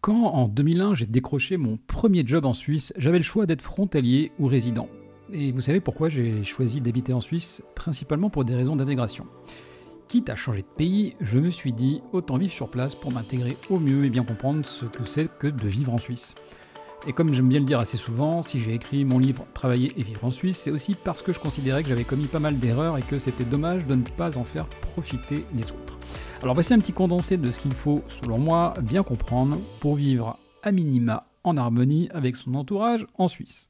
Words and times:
Quand 0.00 0.32
en 0.32 0.48
2001 0.48 0.94
j'ai 0.94 1.04
décroché 1.04 1.58
mon 1.58 1.76
premier 1.76 2.26
job 2.26 2.46
en 2.46 2.54
Suisse, 2.54 2.94
j'avais 2.96 3.18
le 3.18 3.24
choix 3.24 3.44
d'être 3.44 3.60
frontalier 3.60 4.32
ou 4.38 4.46
résident. 4.46 4.88
Et 5.30 5.52
vous 5.52 5.60
savez 5.60 5.80
pourquoi 5.80 6.08
j'ai 6.08 6.42
choisi 6.42 6.80
d'habiter 6.80 7.12
en 7.12 7.20
Suisse? 7.20 7.62
Principalement 7.74 8.30
pour 8.30 8.46
des 8.46 8.54
raisons 8.54 8.76
d'intégration. 8.76 9.26
Quitte 10.08 10.30
à 10.30 10.36
changer 10.36 10.62
de 10.62 10.66
pays, 10.66 11.16
je 11.20 11.38
me 11.38 11.50
suis 11.50 11.74
dit 11.74 12.00
autant 12.14 12.38
vivre 12.38 12.52
sur 12.52 12.70
place 12.70 12.94
pour 12.94 13.12
m'intégrer 13.12 13.58
au 13.68 13.78
mieux 13.78 14.06
et 14.06 14.10
bien 14.10 14.24
comprendre 14.24 14.64
ce 14.64 14.86
que 14.86 15.04
c'est 15.04 15.28
que 15.38 15.48
de 15.48 15.68
vivre 15.68 15.92
en 15.92 15.98
Suisse. 15.98 16.34
Et 17.06 17.12
comme 17.12 17.34
j'aime 17.34 17.50
bien 17.50 17.60
le 17.60 17.66
dire 17.66 17.78
assez 17.78 17.98
souvent, 17.98 18.40
si 18.40 18.58
j'ai 18.58 18.72
écrit 18.72 19.04
mon 19.04 19.18
livre 19.18 19.44
Travailler 19.52 19.92
et 19.98 20.02
vivre 20.02 20.24
en 20.24 20.30
Suisse, 20.30 20.56
c'est 20.56 20.70
aussi 20.70 20.94
parce 20.94 21.20
que 21.20 21.34
je 21.34 21.40
considérais 21.40 21.82
que 21.82 21.90
j'avais 21.90 22.04
commis 22.04 22.24
pas 22.26 22.40
mal 22.40 22.58
d'erreurs 22.58 22.96
et 22.96 23.02
que 23.02 23.18
c'était 23.18 23.44
dommage 23.44 23.86
de 23.86 23.94
ne 23.94 24.02
pas 24.02 24.38
en 24.38 24.44
faire 24.44 24.64
profiter 24.64 25.44
les 25.54 25.70
autres. 25.72 25.99
Alors 26.42 26.54
voici 26.54 26.72
un 26.72 26.78
petit 26.78 26.92
condensé 26.92 27.36
de 27.36 27.52
ce 27.52 27.60
qu'il 27.60 27.74
faut, 27.74 28.02
selon 28.08 28.38
moi, 28.38 28.72
bien 28.80 29.02
comprendre 29.02 29.58
pour 29.80 29.96
vivre 29.96 30.38
à 30.62 30.72
minima 30.72 31.26
en 31.44 31.56
harmonie 31.58 32.08
avec 32.14 32.36
son 32.36 32.54
entourage 32.54 33.06
en 33.18 33.28
Suisse. 33.28 33.68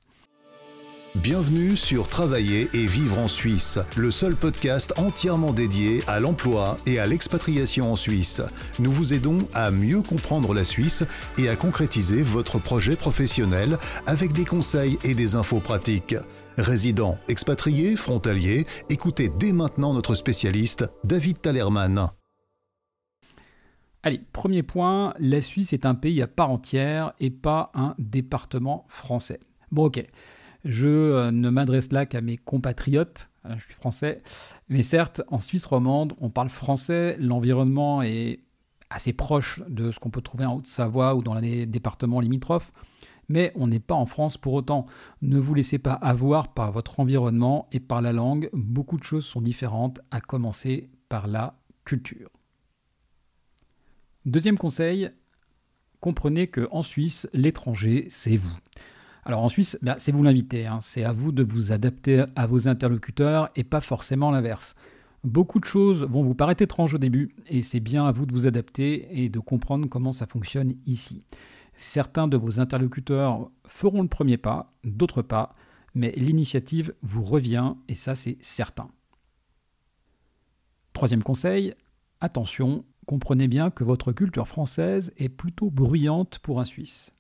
Bienvenue 1.17 1.77
sur 1.77 2.07
Travailler 2.07 2.69
et 2.73 2.87
vivre 2.87 3.19
en 3.19 3.27
Suisse, 3.27 3.81
le 3.97 4.13
seul 4.13 4.37
podcast 4.37 4.95
entièrement 4.97 5.53
dédié 5.53 6.05
à 6.07 6.21
l'emploi 6.21 6.77
et 6.87 7.01
à 7.01 7.07
l'expatriation 7.09 7.91
en 7.91 7.97
Suisse. 7.97 8.41
Nous 8.79 8.93
vous 8.93 9.13
aidons 9.13 9.39
à 9.53 9.73
mieux 9.73 10.03
comprendre 10.03 10.55
la 10.55 10.63
Suisse 10.63 11.03
et 11.39 11.49
à 11.49 11.57
concrétiser 11.57 12.23
votre 12.23 12.61
projet 12.61 12.95
professionnel 12.95 13.79
avec 14.07 14.33
des 14.33 14.45
conseils 14.45 14.97
et 15.03 15.17
des 15.17 15.35
infos 15.35 15.59
pratiques. 15.59 16.15
Résidents, 16.57 17.19
expatriés, 17.27 17.97
frontaliers, 17.97 18.65
écoutez 18.89 19.29
dès 19.37 19.51
maintenant 19.51 19.93
notre 19.93 20.15
spécialiste, 20.15 20.89
David 21.03 21.41
Talerman. 21.41 22.11
Allez, 24.03 24.23
premier 24.33 24.63
point, 24.63 25.13
la 25.19 25.43
Suisse 25.43 25.75
est 25.75 25.85
un 25.85 25.95
pays 25.95 26.23
à 26.23 26.27
part 26.27 26.51
entière 26.51 27.13
et 27.21 27.31
pas 27.31 27.71
un 27.75 27.95
département 27.99 28.87
français. 28.89 29.41
Bon 29.73 29.85
ok, 29.85 30.03
je 30.65 30.89
euh, 30.89 31.31
ne 31.31 31.51
m'adresse 31.51 31.93
là 31.93 32.07
qu'à 32.07 32.23
mes 32.23 32.39
compatriotes, 32.39 33.29
hein, 33.45 33.59
je 33.59 33.65
suis 33.65 33.75
français, 33.75 34.23
mais 34.71 34.83
certes, 34.83 35.21
en 35.29 35.39
Suisse 35.39 35.67
romande, 35.67 36.15
on 36.19 36.31
parle 36.31 36.49
français, 36.49 37.19
l'environnement 37.21 38.01
est 38.01 38.41
assez 38.89 39.13
proche 39.13 39.61
de 39.69 39.91
ce 39.91 39.99
qu'on 40.01 40.11
peut 40.11 40.23
trouver 40.23 40.47
en 40.47 40.57
Haute-Savoie 40.57 41.15
ou 41.15 41.23
dans 41.23 41.35
les 41.35 41.67
départements 41.67 42.21
limitrophes, 42.21 42.73
mais 43.29 43.53
on 43.55 43.67
n'est 43.67 43.81
pas 43.81 43.95
en 43.95 44.07
France 44.07 44.39
pour 44.39 44.55
autant. 44.55 44.87
Ne 45.21 45.39
vous 45.39 45.53
laissez 45.53 45.79
pas 45.79 45.93
avoir 45.93 46.55
par 46.55 46.73
votre 46.73 47.01
environnement 47.01 47.69
et 47.71 47.81
par 47.81 48.01
la 48.01 48.15
langue, 48.15 48.49
beaucoup 48.55 48.97
de 48.97 49.05
choses 49.05 49.27
sont 49.27 49.43
différentes, 49.43 50.01
à 50.11 50.23
commencer 50.23 50.89
par 51.11 51.27
la 51.27 51.61
culture. 51.85 52.31
Deuxième 54.27 54.59
conseil, 54.59 55.11
comprenez 56.01 56.47
que 56.49 56.69
en 56.73 56.83
Suisse, 56.83 57.27
l'étranger, 57.33 58.07
c'est 58.11 58.37
vous. 58.37 58.55
Alors 59.25 59.43
en 59.43 59.49
Suisse, 59.49 59.79
ben, 59.81 59.95
c'est 59.97 60.13
vous 60.13 60.23
l'invité, 60.23 60.67
hein. 60.67 60.81
c'est 60.83 61.05
à 61.05 61.13
vous 61.13 61.33
de 61.33 61.43
vous 61.43 61.73
adapter 61.73 62.25
à 62.37 62.47
vos 62.47 62.69
interlocuteurs 62.69 63.49
et 63.57 63.65
pas 63.65 63.81
forcément 63.81 64.31
l'inverse. 64.31 64.75
Beaucoup 65.25 65.59
de 65.59 65.65
choses 65.65 66.03
vont 66.03 66.23
vous 66.23 66.35
paraître 66.35 66.63
étranges 66.63 66.95
au 66.95 66.99
début 66.99 67.35
et 67.47 67.63
c'est 67.63 67.81
bien 67.81 68.07
à 68.07 68.13
vous 68.13 68.27
de 68.27 68.33
vous 68.33 68.47
adapter 68.47 69.09
et 69.23 69.31
de 69.31 69.39
comprendre 69.39 69.89
comment 69.89 70.13
ça 70.13 70.27
fonctionne 70.27 70.75
ici. 70.85 71.25
Certains 71.79 72.29
de 72.29 72.37
vos 72.37 72.61
interlocuteurs 72.61 73.51
feront 73.67 74.03
le 74.03 74.09
premier 74.09 74.37
pas, 74.37 74.67
d'autres 74.85 75.23
pas, 75.23 75.49
mais 75.95 76.13
l'initiative 76.13 76.95
vous 77.01 77.25
revient 77.25 77.75
et 77.89 77.95
ça 77.95 78.15
c'est 78.15 78.37
certain. 78.41 78.91
Troisième 80.93 81.23
conseil, 81.23 81.73
attention, 82.21 82.85
comprenez 83.11 83.49
bien 83.49 83.71
que 83.71 83.83
votre 83.83 84.13
culture 84.13 84.47
française 84.47 85.13
est 85.17 85.29
plutôt 85.29 85.69
bruyante 85.69 86.39
pour 86.39 86.61
un 86.61 86.65
Suisse. 86.65 87.11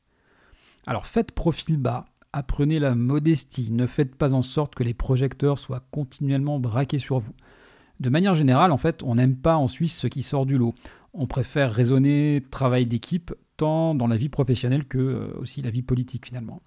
Alors 0.86 1.04
faites 1.04 1.32
profil 1.32 1.78
bas, 1.78 2.04
apprenez 2.32 2.78
la 2.78 2.94
modestie, 2.94 3.72
ne 3.72 3.88
faites 3.88 4.14
pas 4.14 4.32
en 4.32 4.42
sorte 4.42 4.76
que 4.76 4.84
les 4.84 4.94
projecteurs 4.94 5.58
soient 5.58 5.82
continuellement 5.90 6.60
braqués 6.60 7.00
sur 7.00 7.18
vous. 7.18 7.34
De 7.98 8.08
manière 8.08 8.36
générale, 8.36 8.70
en 8.70 8.76
fait, 8.76 9.02
on 9.02 9.16
n'aime 9.16 9.36
pas 9.36 9.56
en 9.56 9.66
Suisse 9.66 9.98
ce 9.98 10.06
qui 10.06 10.22
sort 10.22 10.46
du 10.46 10.58
lot. 10.58 10.74
On 11.12 11.26
préfère 11.26 11.72
raisonner 11.72 12.40
travail 12.52 12.86
d'équipe, 12.86 13.34
tant 13.56 13.96
dans 13.96 14.06
la 14.06 14.16
vie 14.16 14.28
professionnelle 14.28 14.84
que 14.84 14.98
euh, 14.98 15.40
aussi 15.40 15.60
la 15.60 15.70
vie 15.70 15.82
politique 15.82 16.26
finalement. 16.26 16.62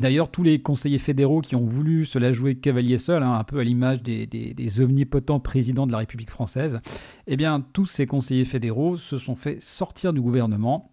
D'ailleurs, 0.00 0.30
tous 0.30 0.42
les 0.42 0.62
conseillers 0.62 0.98
fédéraux 0.98 1.42
qui 1.42 1.54
ont 1.56 1.64
voulu 1.64 2.06
se 2.06 2.18
la 2.18 2.32
jouer 2.32 2.54
cavalier 2.54 2.96
seul, 2.96 3.22
hein, 3.22 3.34
un 3.34 3.44
peu 3.44 3.58
à 3.58 3.64
l'image 3.64 4.02
des, 4.02 4.80
omnipotents 4.80 5.40
présidents 5.40 5.86
de 5.86 5.92
la 5.92 5.98
République 5.98 6.30
française, 6.30 6.78
eh 7.26 7.36
bien, 7.36 7.60
tous 7.60 7.86
ces 7.86 8.06
conseillers 8.06 8.46
fédéraux 8.46 8.96
se 8.96 9.18
sont 9.18 9.36
fait 9.36 9.60
sortir 9.60 10.14
du 10.14 10.20
gouvernement. 10.22 10.90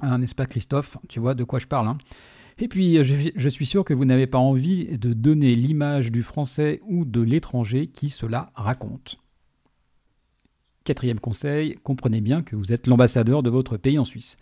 Hein, 0.00 0.18
n'est-ce 0.18 0.36
pas, 0.36 0.46
Christophe? 0.46 0.96
Tu 1.08 1.18
vois 1.18 1.34
de 1.34 1.42
quoi 1.42 1.58
je 1.58 1.66
parle. 1.66 1.88
Hein? 1.88 1.98
et 2.60 2.68
puis, 2.68 3.02
je, 3.02 3.30
je, 3.34 3.48
suis 3.48 3.66
sûr 3.66 3.84
que 3.84 3.94
vous 3.94 4.04
n'avez 4.04 4.26
pas 4.28 4.38
envie 4.38 4.98
de 4.98 5.12
donner 5.12 5.56
l'image 5.56 6.12
du 6.12 6.22
français 6.22 6.80
ou 6.86 7.04
de 7.04 7.20
l'étranger 7.20 7.88
qui 7.88 8.08
cela 8.08 8.50
raconte. 8.54 9.18
Quatrième 10.84 11.20
conseil, 11.20 11.76
comprenez 11.82 12.20
bien 12.20 12.42
que 12.42 12.56
vous 12.56 12.72
êtes 12.72 12.86
l'ambassadeur 12.86 13.42
de 13.42 13.50
votre 13.50 13.76
pays 13.76 13.98
en 13.98 14.04
Suisse. 14.04 14.36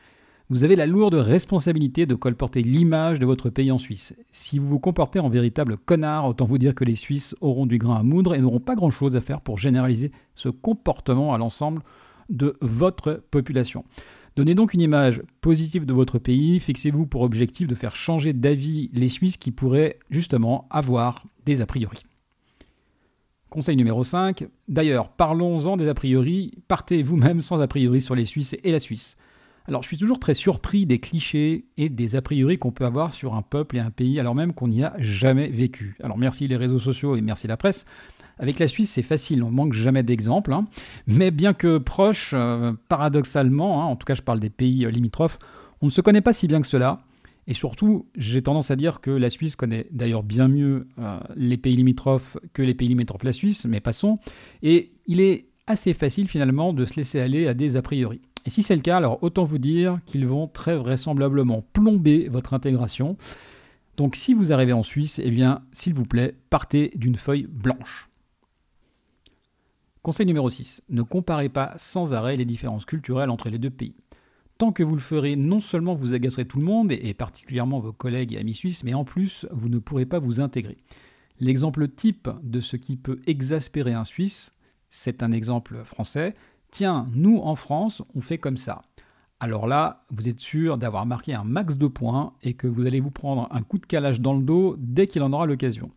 Vous 0.49 0.62
avez 0.62 0.77
la 0.77 0.87
lourde 0.87 1.15
responsabilité 1.15 2.07
de 2.07 2.15
colporter 2.15 2.62
l'image 2.62 3.19
de 3.19 3.27
votre 3.27 3.51
pays 3.51 3.73
en 3.73 3.79
Suisse. 3.79 4.15
Si 4.31 4.61
vous 4.61 4.69
vous 4.69 4.79
comportez 4.79 5.19
en 5.19 5.29
véritable 5.29 5.77
connard, 5.77 6.25
autant 6.25 6.45
vous 6.45 6.59
dire 6.59 6.77
que 6.77 6.84
les 6.84 6.95
Suisses 6.95 7.34
auront 7.41 7.67
du 7.67 7.79
grain 7.79 7.97
à 7.97 8.05
moudre 8.05 8.33
et 8.33 8.39
n'auront 8.39 8.61
pas 8.61 8.77
grand-chose 8.77 9.17
à 9.17 9.21
faire 9.21 9.41
pour 9.41 9.59
généraliser 9.59 10.12
ce 10.37 10.49
comportement 10.49 11.34
à 11.34 11.39
l'ensemble 11.39 11.83
de 12.29 12.57
votre 12.61 13.25
population. 13.33 13.84
Donnez 14.37 14.55
donc 14.55 14.73
une 14.73 14.83
image 14.83 15.21
positive 15.41 15.84
de 15.84 15.93
votre 15.93 16.21
pays, 16.21 16.61
fixez-vous 16.61 17.07
pour 17.07 17.23
objectif 17.23 17.67
de 17.67 17.75
faire 17.75 17.97
changer 17.97 18.33
d'avis 18.33 18.89
les 18.93 19.09
Suisses 19.09 19.39
qui 19.39 19.51
pourraient 19.51 19.99
justement 20.11 20.69
avoir 20.71 21.25
des 21.45 21.61
a 21.61 21.67
priori. 21.67 22.05
Conseil 23.51 23.77
numéro 23.77 24.05
5. 24.05 24.47
D'ailleurs, 24.69 25.09
parlons-en 25.09 25.77
des 25.77 25.89
a 25.89 25.95
priori. 25.95 26.53
Partez 26.69 27.03
vous-même 27.03 27.41
sans 27.41 27.61
a 27.61 27.67
priori 27.67 28.01
sur 28.01 28.15
les 28.15 28.27
Suisses 28.27 28.55
et 28.63 28.71
la 28.71 28.78
Suisse. 28.78 29.17
Alors 29.69 29.82
je 29.82 29.88
suis 29.88 29.97
toujours 29.97 30.21
très 30.21 30.34
surpris 30.34 30.87
des 30.87 31.00
clichés 31.00 31.65
et 31.77 31.88
des 31.88 32.15
a 32.15 32.22
priori 32.22 32.59
qu'on 32.59 32.71
peut 32.71 32.84
avoir 32.84 33.15
sur 33.15 33.34
un 33.34 33.43
peuple 33.43 33.77
et 33.77 33.81
un 33.81 33.91
pays 33.91 34.21
alors 34.21 34.34
même 34.34 34.53
qu'on 34.53 34.69
n'y 34.69 34.84
a 34.84 34.94
jamais 34.99 35.49
vécu. 35.49 35.97
Alors 36.03 36.19
merci 36.19 36.47
les 36.47 36.56
réseaux 36.56 36.78
sociaux 36.78 37.16
et 37.16 37.21
merci 37.21 37.47
la 37.49 37.56
presse. 37.56 37.84
Avec 38.38 38.59
la 38.59 38.69
Suisse, 38.69 38.91
c'est 38.91 39.03
facile, 39.03 39.43
on 39.43 39.50
manque 39.50 39.72
jamais 39.72 40.03
d'exemples. 40.03 40.53
Hein. 40.53 40.66
Mais 41.06 41.31
bien 41.31 41.54
que 41.54 41.78
proche, 41.78 42.32
euh, 42.34 42.75
paradoxalement, 42.88 43.82
hein, 43.82 43.87
en 43.87 43.97
tout 43.97 44.04
cas 44.04 44.15
je 44.15 44.22
parle 44.22 44.41
des 44.41 44.50
pays 44.50 44.84
euh, 44.84 44.91
limitrophes, 44.91 45.38
on 45.81 45.87
ne 45.87 45.91
se 45.91 46.00
connaît 46.00 46.21
pas 46.21 46.33
si 46.33 46.47
bien 46.47 46.60
que 46.60 46.66
cela. 46.66 47.00
Et 47.48 47.54
surtout, 47.54 48.06
j'ai 48.16 48.43
tendance 48.43 48.71
à 48.71 48.77
dire 48.77 49.00
que 49.00 49.10
la 49.10 49.31
Suisse 49.31 49.56
connaît 49.56 49.87
d'ailleurs 49.91 50.25
bien 50.25 50.48
mieux 50.48 50.88
euh, 50.98 51.19
les 51.37 51.56
pays 51.56 51.77
limitrophes 51.77 52.37
que 52.53 52.62
les 52.62 52.75
pays 52.75 52.88
limitrophes 52.88 53.22
la 53.22 53.33
Suisse, 53.33 53.65
mais 53.66 53.81
passons. 53.81 54.19
Et 54.62 54.93
il 55.06 55.21
est 55.21 55.47
assez 55.66 55.94
facile 55.94 56.28
finalement 56.28 56.72
de 56.72 56.84
se 56.84 56.94
laisser 56.97 57.21
aller 57.21 57.47
à 57.47 57.54
des 57.54 57.77
a 57.77 57.83
priori. 57.83 58.21
Et 58.47 58.51
si 58.51 58.62
c'est 58.62 58.77
le 58.77 58.83
cas, 58.83 58.97
alors 58.97 59.23
autant 59.23 59.45
vous 59.45 59.59
dire 59.59 59.99
qu'ils 60.07 60.27
vont 60.27 60.47
très 60.47 60.77
vraisemblablement 60.77 61.65
plomber 61.73 62.29
votre 62.29 62.55
intégration. 62.55 63.17
Donc 63.97 64.15
si 64.15 64.34
vous 64.34 64.53
arrivez 64.53 64.73
en 64.73 64.84
Suisse, 64.84 65.21
eh 65.23 65.31
bien, 65.31 65.62
s'il 65.73 65.95
vous 65.95 66.05
plaît, 66.05 66.34
partez 66.49 66.93
d'une 66.95 67.17
feuille 67.17 67.49
blanche. 67.51 68.09
Conseil 70.03 70.27
numéro 70.27 70.49
6. 70.49 70.83
Ne 70.89 71.03
comparez 71.03 71.49
pas 71.49 71.75
sans 71.79 72.15
arrêt 72.15 72.37
les 72.37 72.45
différences 72.45 72.84
culturelles 72.84 73.31
entre 73.31 73.49
les 73.49 73.59
deux 73.59 73.71
pays. 73.71 73.97
Tant 74.59 74.71
que 74.71 74.84
vous 74.84 74.95
le 74.95 75.01
ferez, 75.01 75.34
non 75.34 75.59
seulement 75.59 75.95
vous 75.95 76.15
agacerez 76.15 76.47
tout 76.47 76.61
le 76.61 76.65
monde, 76.65 76.93
et 76.93 77.13
particulièrement 77.13 77.81
vos 77.81 77.93
collègues 77.93 78.33
et 78.33 78.39
amis 78.39 78.55
suisses, 78.55 78.84
mais 78.84 78.95
en 78.95 79.05
plus, 79.05 79.47
vous 79.51 79.69
ne 79.69 79.78
pourrez 79.78 80.07
pas 80.07 80.21
vous 80.21 80.41
intégrer. 80.41 80.78
L'exemple 81.41 81.89
type 81.89 82.31
de 82.43 82.61
ce 82.61 82.77
qui 82.77 82.97
peut 82.97 83.21
exaspérer 83.27 83.93
un 83.93 84.05
Suisse, 84.05 84.53
c'est 84.89 85.23
un 85.23 85.33
exemple 85.33 85.83
français, 85.84 86.34
tiens, 86.77 87.07
nous 87.15 87.39
en 87.39 87.55
France, 87.55 88.03
on 88.15 88.21
fait 88.21 88.37
comme 88.37 88.59
ça. 88.59 88.83
Alors 89.41 89.67
là, 89.67 90.05
vous 90.11 90.29
êtes 90.29 90.41
sûr 90.41 90.77
d'avoir 90.77 91.07
marqué 91.07 91.33
un 91.33 91.43
max 91.43 91.78
de 91.78 91.87
points 91.87 92.34
et 92.43 92.53
que 92.53 92.67
vous 92.67 92.84
allez 92.84 93.01
vous 93.01 93.11
prendre 93.11 93.49
un 93.51 93.63
coup 93.63 93.78
de 93.78 93.87
calage 93.87 94.21
dans 94.21 94.34
le 94.34 94.43
dos 94.43 94.77
dès 94.78 95.07
qu'il 95.07 95.23
en 95.23 95.33
aura 95.33 95.47
l'occasion. 95.47 95.91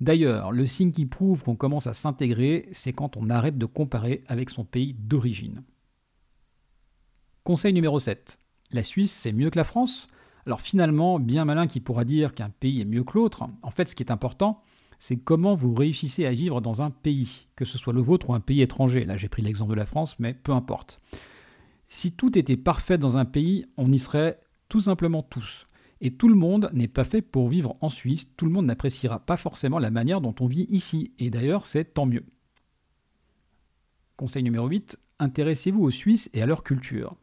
D'ailleurs, 0.00 0.50
le 0.50 0.66
signe 0.66 0.90
qui 0.90 1.06
prouve 1.06 1.44
qu'on 1.44 1.54
commence 1.54 1.86
à 1.86 1.94
s'intégrer, 1.94 2.68
c'est 2.72 2.92
quand 2.92 3.16
on 3.16 3.30
arrête 3.30 3.56
de 3.56 3.66
comparer 3.66 4.24
avec 4.26 4.50
son 4.50 4.64
pays 4.64 4.94
d'origine. 4.98 5.62
Conseil 7.44 7.72
numéro 7.72 8.00
7. 8.00 8.40
La 8.72 8.82
Suisse, 8.82 9.12
c'est 9.12 9.32
mieux 9.32 9.50
que 9.50 9.58
la 9.58 9.62
France? 9.62 10.08
Alors 10.44 10.60
finalement, 10.60 11.20
bien 11.20 11.44
malin 11.44 11.68
qui 11.68 11.78
pourra 11.78 12.04
dire 12.04 12.34
qu'un 12.34 12.50
pays 12.50 12.80
est 12.80 12.84
mieux 12.84 13.04
que 13.04 13.16
l'autre, 13.16 13.48
en 13.62 13.70
fait 13.70 13.88
ce 13.88 13.94
qui 13.94 14.02
est 14.02 14.10
important, 14.10 14.60
c'est 14.98 15.16
comment 15.16 15.54
vous 15.54 15.74
réussissez 15.74 16.26
à 16.26 16.32
vivre 16.32 16.60
dans 16.60 16.82
un 16.82 16.90
pays, 16.90 17.46
que 17.56 17.64
ce 17.64 17.78
soit 17.78 17.92
le 17.92 18.00
vôtre 18.00 18.30
ou 18.30 18.34
un 18.34 18.40
pays 18.40 18.62
étranger. 18.62 19.04
Là, 19.04 19.16
j'ai 19.16 19.28
pris 19.28 19.42
l'exemple 19.42 19.70
de 19.70 19.76
la 19.76 19.86
France, 19.86 20.18
mais 20.18 20.34
peu 20.34 20.52
importe. 20.52 21.00
Si 21.88 22.12
tout 22.12 22.38
était 22.38 22.56
parfait 22.56 22.98
dans 22.98 23.18
un 23.18 23.24
pays, 23.24 23.66
on 23.76 23.92
y 23.92 23.98
serait 23.98 24.40
tout 24.68 24.80
simplement 24.80 25.22
tous. 25.22 25.66
Et 26.00 26.12
tout 26.12 26.28
le 26.28 26.34
monde 26.34 26.70
n'est 26.72 26.88
pas 26.88 27.04
fait 27.04 27.22
pour 27.22 27.48
vivre 27.48 27.76
en 27.80 27.88
Suisse, 27.88 28.30
tout 28.36 28.44
le 28.44 28.50
monde 28.50 28.66
n'appréciera 28.66 29.18
pas 29.18 29.36
forcément 29.36 29.78
la 29.78 29.90
manière 29.90 30.20
dont 30.20 30.34
on 30.40 30.46
vit 30.46 30.66
ici, 30.68 31.12
et 31.18 31.30
d'ailleurs 31.30 31.64
c'est 31.64 31.94
tant 31.94 32.06
mieux. 32.06 32.24
Conseil 34.16 34.42
numéro 34.42 34.66
8, 34.66 34.98
intéressez-vous 35.18 35.82
aux 35.82 35.90
Suisses 35.90 36.28
et 36.34 36.42
à 36.42 36.46
leur 36.46 36.64
culture. 36.64 37.16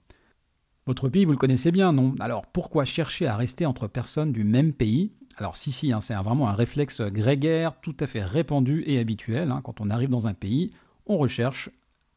Votre 0.85 1.07
pays, 1.07 1.23
vous 1.25 1.31
le 1.31 1.37
connaissez 1.37 1.71
bien, 1.71 1.93
non? 1.93 2.15
Alors 2.19 2.45
pourquoi 2.47 2.83
chercher 2.83 3.25
à 3.27 3.37
rester 3.37 3.65
entre 3.65 3.87
personnes 3.87 4.31
du 4.31 4.43
même 4.43 4.73
pays? 4.73 5.13
Alors 5.37 5.57
si, 5.57 5.71
si, 5.71 5.91
hein, 5.91 6.01
c'est 6.01 6.13
vraiment 6.15 6.47
un 6.47 6.53
réflexe 6.53 7.01
grégaire 7.01 7.79
tout 7.81 7.95
à 7.99 8.07
fait 8.07 8.23
répandu 8.23 8.83
et 8.85 8.99
habituel. 8.99 9.51
Hein. 9.51 9.61
Quand 9.63 9.81
on 9.81 9.89
arrive 9.89 10.09
dans 10.09 10.27
un 10.27 10.33
pays, 10.33 10.71
on 11.05 11.17
recherche 11.17 11.69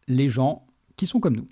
les 0.09 0.29
gens 0.29 0.67
qui 0.97 1.07
sont 1.07 1.21
comme 1.21 1.37
nous. 1.37 1.47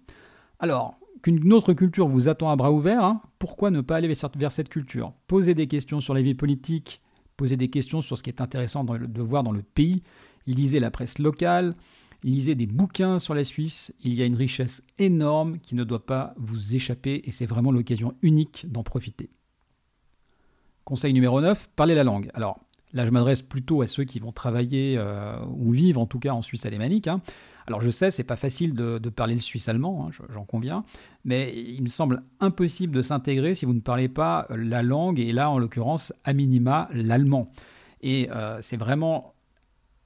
Alors, 0.59 0.99
qu'une 1.23 1.53
autre 1.53 1.73
culture 1.73 2.07
vous 2.07 2.29
attend 2.29 2.51
à 2.51 2.57
bras 2.57 2.71
ouverts, 2.71 3.03
hein, 3.03 3.23
pourquoi 3.39 3.71
ne 3.71 3.81
pas 3.81 3.97
aller 3.97 4.13
vers 4.37 4.53
cette 4.53 4.69
culture? 4.69 5.13
Poser 5.27 5.55
des 5.55 5.67
questions 5.67 6.01
sur 6.01 6.15
les 6.15 6.23
vies 6.23 6.35
politiques, 6.35 7.01
poser 7.37 7.57
des 7.57 7.69
questions 7.69 8.03
sur 8.03 8.19
ce 8.19 8.23
qui 8.23 8.31
est 8.31 8.41
intéressant 8.41 8.85
de 8.85 9.23
voir 9.23 9.43
dans 9.43 9.53
le 9.53 9.63
pays, 9.63 10.03
lisez 10.47 10.81
la 10.81 10.91
presse 10.91 11.19
locale, 11.19 11.75
lisez 12.23 12.55
des 12.55 12.67
bouquins 12.67 13.19
sur 13.19 13.35
la 13.35 13.45
Suisse, 13.45 13.93
il 14.03 14.15
y 14.15 14.23
a 14.23 14.27
une 14.27 14.37
richesse 14.37 14.83
énorme 14.99 15.59
qui 15.59 15.75
ne 15.75 15.85
doit 15.85 16.07
pas 16.07 16.35
vous 16.37 16.75
échapper 16.75 17.23
et 17.25 17.31
c'est 17.31 17.47
vraiment 17.47 17.73
l'occasion 17.73 18.15
unique 18.23 18.67
d'en 18.71 18.83
profiter. 18.83 19.31
Conseil 20.85 21.13
numéro 21.15 21.41
9, 21.41 21.71
parlez 21.77 21.95
la 21.95 22.05
langue. 22.05 22.31
Alors 22.35 22.61
là 22.93 23.07
je 23.07 23.11
m'adresse 23.11 23.43
plutôt 23.43 23.83
à 23.83 23.87
ceux 23.87 24.05
qui 24.05 24.21
vont 24.21 24.33
travailler 24.33 24.97
euh, 24.99 25.37
ou 25.57 25.73
vivre 25.73 26.01
en 26.01 26.07
tout 26.07 26.19
cas 26.19 26.33
en 26.33 26.43
Suisse 26.43 26.67
alémanique. 26.67 27.09
Hein. 27.09 27.21
Alors 27.67 27.81
je 27.81 27.89
sais, 27.89 28.11
c'est 28.11 28.25
pas 28.25 28.37
facile 28.37 28.75
de, 28.75 28.99
parler 29.09 29.35
le 29.35 29.41
suisse-allemand, 29.41 30.09
hein, 30.09 30.25
j'en 30.29 30.45
conviens, 30.45 30.85
mais 31.25 31.55
il 31.57 31.83
me 31.83 31.89
semble 31.89 32.23
impossible 32.41 32.95
de 32.95 33.01
s'intégrer 33.01 33.55
si 33.55 33.65
vous 33.65 33.73
ne 33.73 33.81
parlez 33.81 34.09
pas 34.09 34.47
la 34.51 34.83
langue, 34.83 35.19
et 35.19 35.33
là 35.33 35.51
en 35.51 35.59
l'occurrence, 35.59 36.13
à 36.25 36.35
minima, 36.35 36.89
l'allemand. 36.93 37.51
Et 38.03 38.29
euh, 38.31 38.59
c'est 38.61 38.77
vraiment 38.77 39.35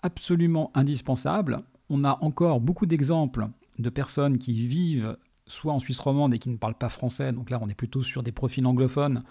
absolument 0.03 0.71
indispensable. 0.75 1.59
On 1.91 2.05
a 2.05 2.19
encore 2.21 2.61
beaucoup 2.61 2.87
d'exemples 2.87 3.49
de 3.81 3.91
personnes 3.91 4.39
qui 4.39 4.53
vivent 4.53 5.17
soit 5.49 5.73
en 5.73 5.81
Suisse 5.81 5.99
romande 5.99 6.35
et 6.35 6.39
qui 6.39 6.51
ne 6.51 6.57
parlent 6.57 6.79
pas 6.79 6.89
français, 6.89 7.33
donc 7.33 7.51
là 7.51 7.59
on 7.61 7.69
est 7.69 7.75
plutôt 7.75 8.03
sur 8.03 8.23
des 8.23 8.33
profils 8.33 8.65
anglophones, 8.65 9.25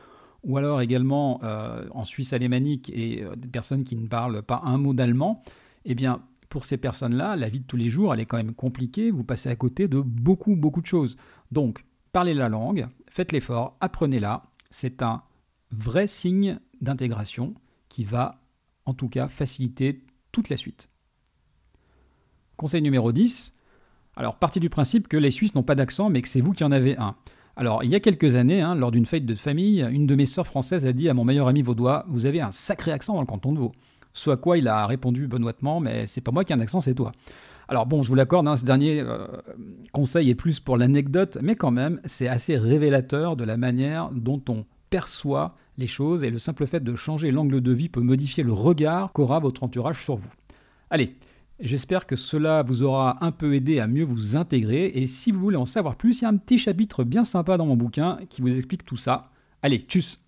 ou 0.48 0.58
alors 0.58 0.82
également 0.82 1.40
euh, 1.44 1.86
en 1.92 2.06
Suisse 2.06 2.34
alémanique 2.34 2.90
et 2.90 3.22
euh, 3.22 3.36
des 3.36 3.50
personnes 3.50 3.84
qui 3.84 3.96
ne 3.96 4.08
parlent 4.08 4.42
pas 4.42 4.62
un 4.66 4.78
mot 4.78 4.94
d'allemand, 4.94 5.44
eh 5.86 5.94
bien 5.94 6.24
pour 6.50 6.64
ces 6.64 6.78
personnes-là, 6.78 7.36
la 7.36 7.50
vie 7.50 7.60
de 7.60 7.66
tous 7.66 7.76
les 7.76 7.90
jours, 7.90 8.14
elle 8.14 8.22
est 8.22 8.26
quand 8.26 8.38
même 8.38 8.54
compliquée, 8.54 9.12
vous 9.12 9.26
passez 9.26 9.50
à 9.50 9.56
côté 9.58 9.90
de 9.90 10.00
beaucoup, 10.00 10.56
beaucoup 10.56 10.80
de 10.80 10.86
choses. 10.86 11.18
Donc, 11.52 11.84
parlez 12.14 12.34
la 12.34 12.48
langue, 12.48 12.88
faites 13.10 13.34
l'effort, 13.34 13.76
apprenez-la, 13.82 14.44
c'est 14.70 15.02
un 15.02 15.24
vrai 15.72 16.08
signe 16.08 16.58
d'intégration 16.80 17.54
qui 17.90 18.06
va 18.06 18.40
en 18.86 18.94
tout 18.94 19.10
cas 19.10 19.28
faciliter 19.28 20.06
toute 20.32 20.48
la 20.48 20.56
suite. 20.56 20.90
Conseil 22.56 22.82
numéro 22.82 23.12
10. 23.12 23.54
Alors, 24.16 24.38
partie 24.38 24.62
du 24.62 24.70
principe 24.70 25.10
que 25.10 25.18
les 25.18 25.32
Suisses 25.32 25.54
n'ont 25.54 25.64
pas 25.64 25.76
d'accent, 25.76 26.10
mais 26.10 26.22
que 26.22 26.30
c'est 26.30 26.42
vous 26.42 26.54
qui 26.54 26.64
en 26.64 26.72
avez 26.72 26.98
un. 26.98 27.16
Alors, 27.60 27.84
il 27.84 27.90
y 27.90 27.96
a 27.96 28.00
quelques 28.00 28.36
années, 28.36 28.62
hein, 28.62 28.76
lors 28.76 28.92
d'une 28.92 29.08
fête 29.08 29.26
de 29.26 29.34
famille, 29.34 29.84
une 29.92 30.06
de 30.06 30.14
mes 30.14 30.28
sœurs 30.28 30.46
françaises 30.46 30.86
a 30.86 30.94
dit 30.94 31.10
à 31.10 31.16
mon 31.16 31.26
meilleur 31.26 31.48
ami 31.48 31.64
vaudois 31.64 32.06
Vous 32.08 32.28
avez 32.28 32.40
un 32.40 32.52
sacré 32.52 32.92
accent 32.92 33.16
dans 33.16 33.22
le 33.22 33.26
canton 33.26 33.52
de 33.52 33.58
Vaud. 33.58 33.72
Ce 34.14 34.30
à 34.30 34.36
quoi 34.36 34.60
il 34.60 34.68
a 34.68 34.86
répondu 34.86 35.28
benoîtement 35.28 35.80
Mais 35.80 36.06
c'est 36.06 36.22
pas 36.22 36.32
moi 36.32 36.44
qui 36.44 36.54
ai 36.54 36.56
un 36.56 36.60
accent, 36.60 36.82
c'est 36.82 36.94
toi. 36.94 37.12
Alors 37.68 37.88
bon, 37.88 38.04
je 38.04 38.10
vous 38.10 38.16
l'accorde, 38.16 38.48
hein, 38.48 38.58
ce 38.58 38.64
dernier 38.64 39.02
euh, 39.02 39.26
conseil 39.92 40.30
est 40.30 40.36
plus 40.36 40.60
pour 40.60 40.78
l'anecdote, 40.78 41.40
mais 41.42 41.56
quand 41.56 41.72
même, 41.72 42.00
c'est 42.06 42.28
assez 42.28 42.58
révélateur 42.60 43.36
de 43.36 43.44
la 43.44 43.58
manière 43.58 44.12
dont 44.12 44.42
on 44.50 44.64
perçoit 44.92 45.50
les 45.80 45.88
choses 45.88 46.24
et 46.24 46.30
le 46.30 46.38
simple 46.38 46.68
fait 46.68 46.84
de 46.84 46.96
changer 46.96 47.32
l'angle 47.32 47.60
de 47.60 47.72
vie 47.72 47.90
peut 47.90 48.02
modifier 48.02 48.44
le 48.44 48.54
regard 48.54 49.14
qu'aura 49.14 49.40
votre 49.40 49.64
entourage 49.64 50.04
sur 50.04 50.16
vous. 50.16 50.30
Allez, 50.92 51.16
j'espère 51.60 52.06
que 52.06 52.16
cela 52.16 52.64
vous 52.64 52.84
aura 52.84 53.16
un 53.22 53.32
peu 53.32 53.56
aidé 53.56 53.80
à 53.80 53.88
mieux 53.88 54.04
vous 54.04 54.36
intégrer 54.36 54.92
et 54.96 55.08
si 55.08 55.32
vous 55.32 55.40
voulez 55.40 55.58
en 55.58 55.66
savoir 55.66 55.96
plus, 55.96 56.20
il 56.20 56.24
y 56.24 56.26
a 56.26 56.30
un 56.30 56.38
petit 56.38 56.58
chapitre 56.58 57.04
bien 57.04 57.24
sympa 57.24 57.58
dans 57.58 57.66
mon 57.66 57.76
bouquin 57.76 58.20
qui 58.30 58.42
vous 58.42 58.56
explique 58.56 58.86
tout 58.86 58.98
ça. 58.98 59.32
Allez, 59.62 59.80
tchuss 59.80 60.20